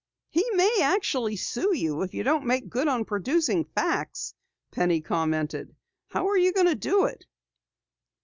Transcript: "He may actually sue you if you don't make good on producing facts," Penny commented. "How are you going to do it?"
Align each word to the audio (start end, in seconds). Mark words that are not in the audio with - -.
"He 0.31 0.43
may 0.53 0.79
actually 0.81 1.35
sue 1.35 1.77
you 1.77 2.01
if 2.01 2.11
you 2.11 2.23
don't 2.23 2.43
make 2.47 2.71
good 2.71 2.87
on 2.87 3.05
producing 3.05 3.65
facts," 3.65 4.33
Penny 4.71 4.99
commented. 4.99 5.75
"How 6.09 6.27
are 6.29 6.37
you 6.39 6.51
going 6.53 6.65
to 6.65 6.73
do 6.73 7.05
it?" 7.05 7.27